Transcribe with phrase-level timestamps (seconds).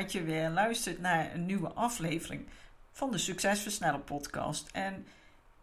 [0.00, 2.46] Dat je weer luistert naar een nieuwe aflevering
[2.92, 4.68] van de Succesversneller podcast.
[4.72, 5.06] En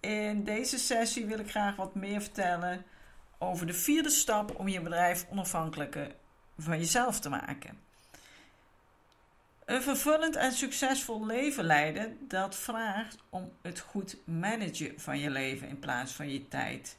[0.00, 2.84] in deze sessie wil ik graag wat meer vertellen
[3.38, 6.14] over de vierde stap om je bedrijf onafhankelijker
[6.58, 7.78] van jezelf te maken.
[9.64, 15.68] Een vervullend en succesvol leven leiden, dat vraagt om het goed managen van je leven
[15.68, 16.96] in plaats van je tijd.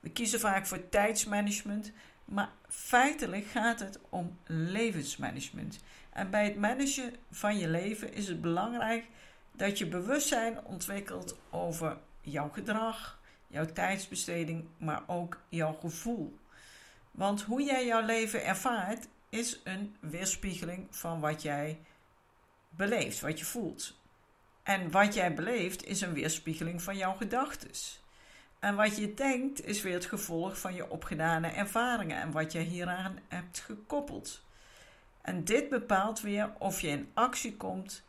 [0.00, 1.92] We kiezen vaak voor tijdsmanagement,
[2.24, 5.78] maar feitelijk gaat het om levensmanagement.
[6.12, 9.06] En bij het managen van je leven is het belangrijk
[9.52, 16.38] dat je bewustzijn ontwikkelt over jouw gedrag, jouw tijdsbesteding, maar ook jouw gevoel.
[17.10, 21.80] Want hoe jij jouw leven ervaart is een weerspiegeling van wat jij
[22.68, 23.96] beleeft, wat je voelt.
[24.62, 27.70] En wat jij beleeft is een weerspiegeling van jouw gedachten.
[28.64, 32.58] En wat je denkt is weer het gevolg van je opgedane ervaringen en wat je
[32.58, 34.42] hieraan hebt gekoppeld.
[35.20, 38.02] En dit bepaalt weer of je in actie komt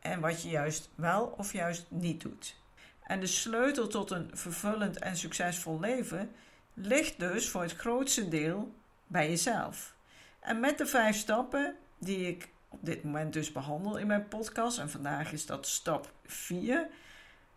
[0.00, 2.56] en wat je juist wel of juist niet doet.
[3.02, 6.30] En de sleutel tot een vervullend en succesvol leven
[6.74, 8.74] ligt dus voor het grootste deel
[9.06, 9.94] bij jezelf.
[10.40, 14.78] En met de vijf stappen die ik op dit moment dus behandel in mijn podcast,
[14.78, 16.88] en vandaag is dat stap 4,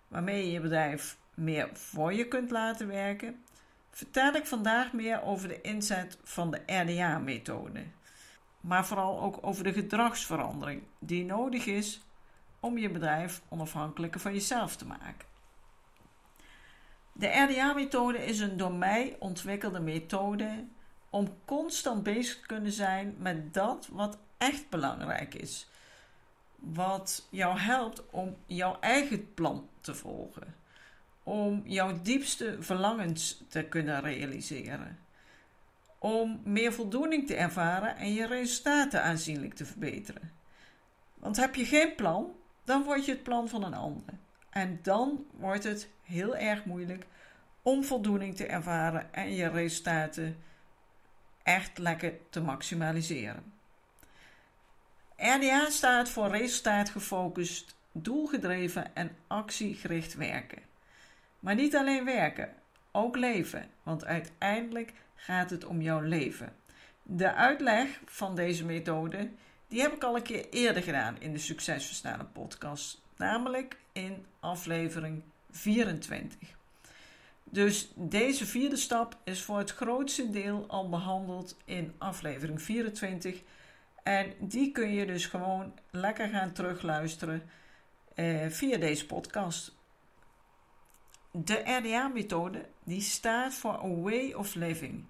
[0.07, 3.43] waarmee je je bedrijf meer voor je kunt laten werken,
[3.91, 7.83] vertel ik vandaag meer over de inzet van de RDA-methode.
[8.61, 12.01] Maar vooral ook over de gedragsverandering die nodig is
[12.59, 15.27] om je bedrijf onafhankelijker van jezelf te maken.
[17.11, 20.65] De RDA-methode is een door mij ontwikkelde methode
[21.09, 25.69] om constant bezig te kunnen zijn met dat wat echt belangrijk is.
[26.55, 30.55] Wat jou helpt om jouw eigen plan te volgen.
[31.29, 34.99] Om jouw diepste verlangens te kunnen realiseren.
[35.99, 40.31] Om meer voldoening te ervaren en je resultaten aanzienlijk te verbeteren.
[41.15, 42.31] Want heb je geen plan,
[42.63, 44.13] dan word je het plan van een ander.
[44.49, 47.05] En dan wordt het heel erg moeilijk
[47.61, 50.37] om voldoening te ervaren en je resultaten
[51.43, 53.53] echt lekker te maximaliseren.
[55.15, 60.68] RDA staat voor resultaatgefocust, doelgedreven en actiegericht werken.
[61.39, 62.53] Maar niet alleen werken,
[62.91, 66.55] ook leven, want uiteindelijk gaat het om jouw leven.
[67.03, 69.29] De uitleg van deze methode
[69.67, 75.23] die heb ik al een keer eerder gedaan in de Succesversnellen podcast, namelijk in aflevering
[75.51, 76.57] 24.
[77.43, 83.41] Dus deze vierde stap is voor het grootste deel al behandeld in aflevering 24.
[84.03, 87.49] En die kun je dus gewoon lekker gaan terugluisteren
[88.15, 89.77] eh, via deze podcast.
[91.31, 95.05] De RDA-methode die staat voor A Way of Living.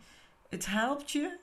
[0.49, 1.37] Het helpt je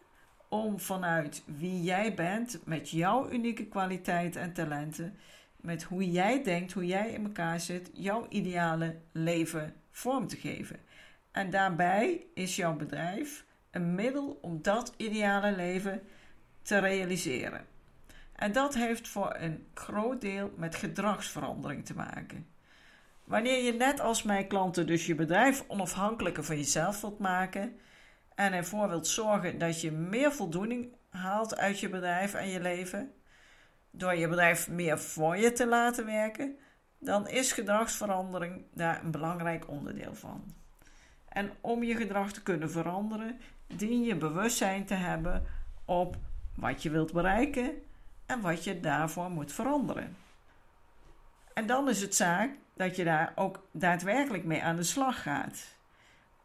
[0.49, 5.19] om vanuit wie jij bent, met jouw unieke kwaliteiten en talenten,
[5.57, 10.81] met hoe jij denkt, hoe jij in elkaar zit, jouw ideale leven vorm te geven.
[11.31, 16.03] En daarbij is jouw bedrijf een middel om dat ideale leven
[16.63, 17.67] te realiseren.
[18.33, 22.47] En dat heeft voor een groot deel met gedragsverandering te maken.
[23.27, 27.81] Wanneer je net als mijn klanten dus je bedrijf onafhankelijker van jezelf wilt maken
[28.35, 33.13] en ervoor wilt zorgen dat je meer voldoening haalt uit je bedrijf en je leven,
[33.91, 36.59] door je bedrijf meer voor je te laten werken,
[36.99, 40.55] dan is gedragsverandering daar een belangrijk onderdeel van.
[41.29, 45.47] En om je gedrag te kunnen veranderen, dien je bewustzijn te hebben
[45.85, 46.17] op
[46.55, 47.73] wat je wilt bereiken
[48.27, 50.17] en wat je daarvoor moet veranderen.
[51.55, 55.77] En dan is het zaak dat je daar ook daadwerkelijk mee aan de slag gaat.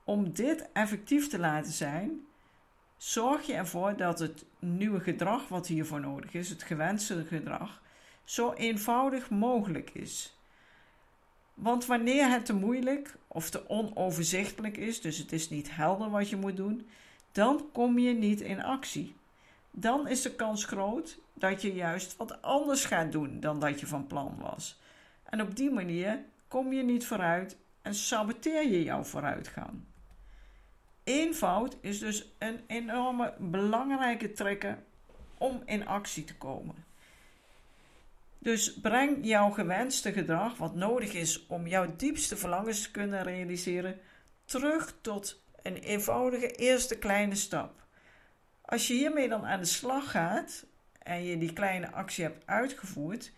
[0.04, 2.26] Om dit effectief te laten zijn,
[2.98, 7.82] zorg je ervoor dat het nieuwe gedrag wat hiervoor nodig is, het gewenste gedrag,
[8.24, 10.36] zo eenvoudig mogelijk is.
[11.54, 16.30] Want wanneer het te moeilijk of te onoverzichtelijk is, dus het is niet helder wat
[16.30, 16.88] je moet doen,
[17.32, 19.16] dan kom je niet in actie.
[19.72, 23.88] Dan is de kans groot dat je juist wat anders gaat doen dan dat je
[23.88, 24.80] van plan was.
[25.32, 29.84] En op die manier kom je niet vooruit en saboteer je jouw vooruitgang.
[31.04, 34.78] Eenvoud is dus een enorme belangrijke trigger
[35.38, 36.76] om in actie te komen.
[38.40, 44.00] Dus breng jouw gewenste gedrag, wat nodig is om jouw diepste verlangens te kunnen realiseren,
[44.46, 47.84] terug tot een eenvoudige eerste kleine stap.
[48.62, 50.66] Als je hiermee dan aan de slag gaat
[51.00, 53.32] en je die kleine actie hebt uitgevoerd,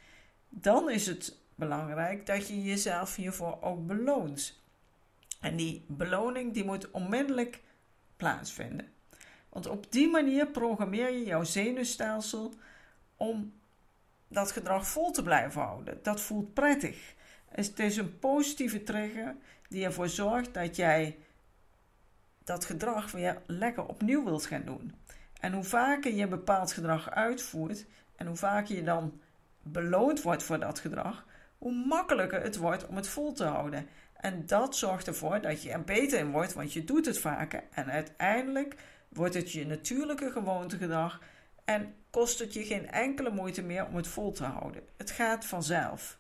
[0.50, 4.62] dan is het belangrijk dat je jezelf hiervoor ook beloont.
[5.42, 7.62] En die beloning die moet onmiddellijk
[8.16, 8.92] plaatsvinden.
[9.50, 12.54] Want op die manier programmeer je jouw zenuwstelsel
[13.18, 13.54] om
[14.28, 16.00] dat gedrag vol te blijven houden.
[16.02, 17.14] Dat voelt prettig.
[17.50, 19.36] Het is een positieve trigger
[19.70, 21.18] die ervoor zorgt dat jij
[22.44, 24.94] dat gedrag weer lekker opnieuw wilt gaan doen.
[25.40, 27.86] En hoe vaker je bepaald gedrag uitvoert
[28.16, 29.22] en hoe vaker je dan
[29.62, 31.26] beloond wordt voor dat gedrag,
[31.64, 33.88] hoe makkelijker het wordt om het vol te houden.
[34.14, 37.64] En dat zorgt ervoor dat je er beter in wordt, want je doet het vaker.
[37.72, 38.76] En uiteindelijk
[39.10, 41.20] wordt het je natuurlijke gewoontegedrag
[41.66, 44.84] en kost het je geen enkele moeite meer om het vol te houden.
[44.98, 46.20] Het gaat vanzelf.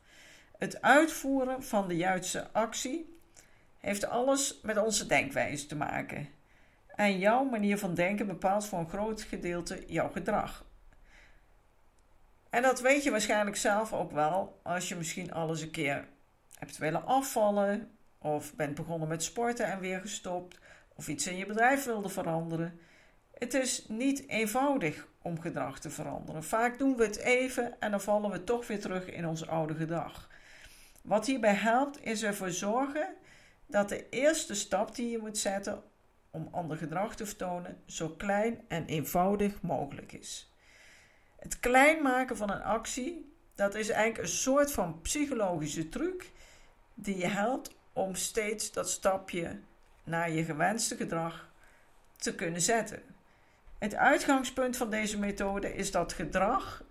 [0.57, 3.18] Het uitvoeren van de juiste actie
[3.80, 6.28] heeft alles met onze denkwijze te maken.
[6.95, 10.66] En jouw manier van denken bepaalt voor een groot gedeelte jouw gedrag.
[12.54, 16.08] En dat weet je waarschijnlijk zelf ook wel als je misschien alles een keer
[16.60, 20.60] hebt willen afvallen, of bent begonnen met sporten en weer gestopt,
[20.96, 22.80] of iets in je bedrijf wilde veranderen.
[23.34, 26.44] Het is niet eenvoudig om gedrag te veranderen.
[26.44, 29.76] Vaak doen we het even en dan vallen we toch weer terug in ons oude
[29.76, 30.30] gedrag.
[31.02, 33.16] Wat hierbij helpt is ervoor zorgen
[33.66, 35.84] dat de eerste stap die je moet zetten
[36.32, 40.53] om ander gedrag te vertonen zo klein en eenvoudig mogelijk is.
[41.44, 46.31] Het klein maken van een actie, dat is eigenlijk een soort van psychologische truc
[46.94, 49.60] die je helpt om steeds dat stapje
[50.04, 51.50] naar je gewenste gedrag
[52.16, 53.01] te kunnen zetten.
[53.80, 56.84] Het uitgangspunt van deze methode is dat gedrag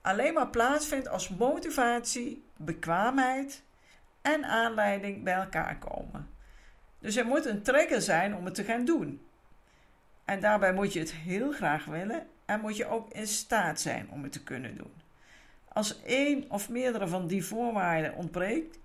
[0.00, 3.62] alleen maar plaatsvindt als motivatie, bekwaamheid
[4.22, 6.30] en aanleiding bij elkaar komen.
[6.98, 9.26] Dus er moet een trigger zijn om het te gaan doen.
[10.24, 14.10] En daarbij moet je het heel graag willen en moet je ook in staat zijn
[14.10, 14.92] om het te kunnen doen.
[15.68, 18.78] Als één of meerdere van die voorwaarden ontbreekt,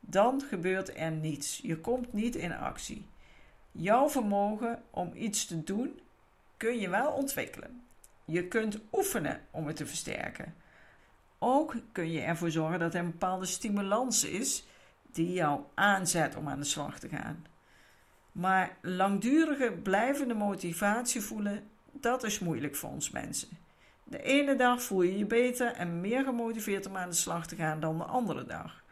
[0.00, 1.60] dan gebeurt er niets.
[1.62, 3.06] Je komt niet in actie.
[3.72, 6.00] Jouw vermogen om iets te doen
[6.56, 7.82] kun je wel ontwikkelen.
[8.24, 10.54] Je kunt oefenen om het te versterken.
[11.38, 14.66] Ook kun je ervoor zorgen dat er een bepaalde stimulans is
[15.12, 17.46] die jou aanzet om aan de slag te gaan.
[18.32, 23.48] Maar langdurige, blijvende motivatie voelen, dat is moeilijk voor ons mensen.
[24.04, 27.56] De ene dag voel je je beter en meer gemotiveerd om aan de slag te
[27.56, 28.84] gaan dan de andere dag.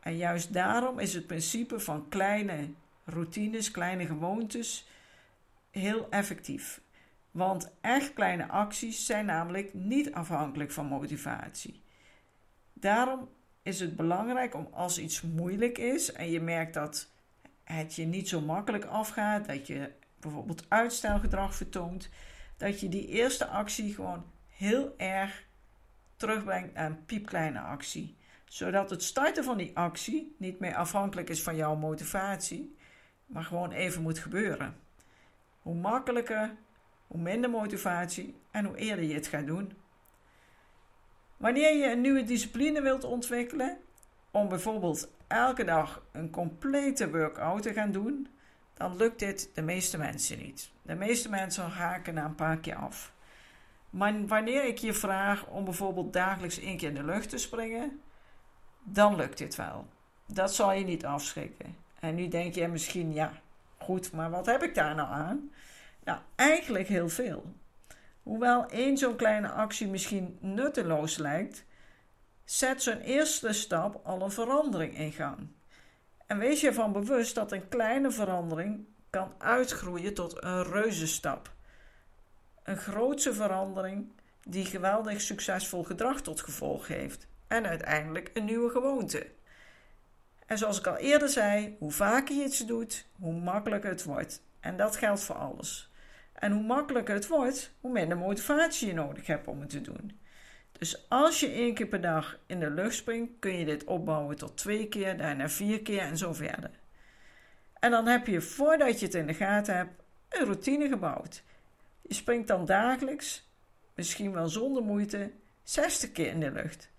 [0.00, 2.68] En juist daarom is het principe van kleine
[3.04, 4.88] routines, kleine gewoontes
[5.70, 6.80] heel effectief.
[7.30, 11.82] Want echt kleine acties zijn namelijk niet afhankelijk van motivatie.
[12.72, 13.28] Daarom
[13.62, 17.08] is het belangrijk om als iets moeilijk is en je merkt dat
[17.64, 19.90] het je niet zo makkelijk afgaat, dat je
[20.24, 22.08] bijvoorbeeld uitstelgedrag vertoont,
[22.56, 25.44] dat je die eerste actie gewoon heel erg
[26.16, 28.16] terugbrengt naar een piepkleine actie.
[28.44, 32.76] Zodat het starten van die actie niet meer afhankelijk is van jouw motivatie,
[33.26, 34.76] maar gewoon even moet gebeuren.
[35.62, 36.54] Hoe makkelijker,
[37.06, 39.72] hoe minder motivatie en hoe eerder je het gaat doen.
[41.36, 43.78] Wanneer je een nieuwe discipline wilt ontwikkelen,
[44.30, 48.28] om bijvoorbeeld elke dag een complete workout te gaan doen,
[48.74, 50.70] dan lukt dit de meeste mensen niet.
[50.82, 53.12] De meeste mensen haken na een paar keer af.
[53.90, 58.00] Maar wanneer ik je vraag om bijvoorbeeld dagelijks één keer in de lucht te springen,
[58.82, 59.86] dan lukt dit wel.
[60.26, 61.76] Dat zal je niet afschrikken.
[62.00, 63.32] En nu denk je misschien, ja,
[63.78, 65.50] goed, maar wat heb ik daar nou aan?
[66.04, 67.54] Nou, eigenlijk heel veel.
[68.22, 71.64] Hoewel één zo'n kleine actie misschien nutteloos lijkt,
[72.44, 75.48] zet zo'n eerste stap al een verandering in gang.
[76.26, 81.52] En wees je ervan bewust dat een kleine verandering kan uitgroeien tot een reuzenstap.
[82.62, 84.12] Een grootse verandering
[84.42, 89.26] die geweldig succesvol gedrag tot gevolg heeft en uiteindelijk een nieuwe gewoonte.
[90.46, 94.42] En zoals ik al eerder zei, hoe vaker je iets doet, hoe makkelijker het wordt.
[94.60, 95.92] En dat geldt voor alles.
[96.32, 100.20] En hoe makkelijker het wordt, hoe minder motivatie je nodig hebt om het te doen.
[100.78, 104.36] Dus als je één keer per dag in de lucht springt, kun je dit opbouwen
[104.36, 106.70] tot twee keer, daarna vier keer en zo verder.
[107.78, 111.42] En dan heb je, voordat je het in de gaten hebt, een routine gebouwd.
[112.02, 113.50] Je springt dan dagelijks,
[113.94, 115.30] misschien wel zonder moeite,
[115.62, 116.90] 60 keer in de lucht.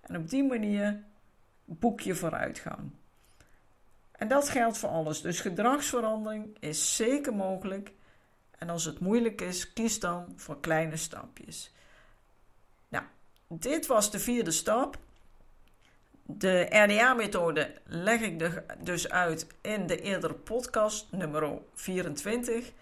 [0.00, 1.04] En op die manier
[1.64, 2.90] boek je vooruitgang.
[4.12, 5.20] En dat geldt voor alles.
[5.20, 7.92] Dus gedragsverandering is zeker mogelijk.
[8.58, 11.72] En als het moeilijk is, kies dan voor kleine stapjes.
[13.48, 14.98] Dit was de vierde stap.
[16.22, 22.72] De RDA-methode leg ik dus uit in de eerdere podcast, nummer 24.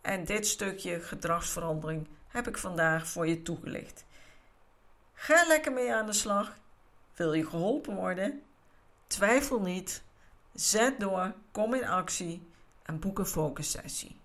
[0.00, 4.04] En dit stukje gedragsverandering heb ik vandaag voor je toegelicht.
[5.14, 6.58] Ga lekker mee aan de slag.
[7.14, 8.42] Wil je geholpen worden?
[9.06, 10.02] Twijfel niet.
[10.54, 12.42] Zet door, kom in actie
[12.82, 14.20] en boek een focussessie.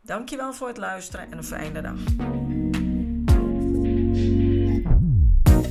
[0.00, 1.98] Dankjewel voor het luisteren en een fijne dag.